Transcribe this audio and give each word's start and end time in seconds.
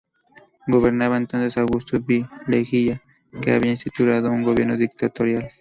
Gobernaba 0.65 1.15
entonces 1.15 1.55
Augusto 1.59 1.99
B. 2.03 2.25
Leguía, 2.47 3.03
que 3.39 3.51
había 3.51 3.73
instaurado 3.73 4.31
un 4.31 4.41
gobierno 4.41 4.75
dictatorial. 4.75 5.47